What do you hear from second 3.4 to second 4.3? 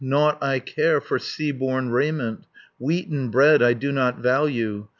I do not